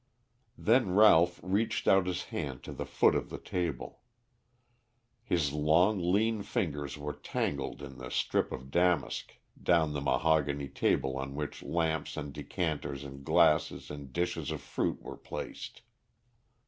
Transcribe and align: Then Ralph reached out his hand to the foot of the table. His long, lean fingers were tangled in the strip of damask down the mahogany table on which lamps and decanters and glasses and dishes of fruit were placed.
Then 0.57 0.95
Ralph 0.95 1.39
reached 1.43 1.87
out 1.87 2.07
his 2.07 2.23
hand 2.33 2.63
to 2.63 2.71
the 2.73 2.87
foot 2.87 3.13
of 3.13 3.29
the 3.29 3.37
table. 3.37 3.99
His 5.23 5.53
long, 5.53 5.99
lean 5.99 6.41
fingers 6.41 6.97
were 6.97 7.13
tangled 7.13 7.83
in 7.83 7.99
the 7.99 8.09
strip 8.09 8.51
of 8.51 8.71
damask 8.71 9.33
down 9.61 9.93
the 9.93 10.01
mahogany 10.01 10.69
table 10.69 11.17
on 11.17 11.35
which 11.35 11.61
lamps 11.61 12.17
and 12.17 12.33
decanters 12.33 13.03
and 13.03 13.23
glasses 13.23 13.91
and 13.91 14.11
dishes 14.11 14.49
of 14.49 14.59
fruit 14.61 14.99
were 15.03 15.17
placed. 15.17 15.83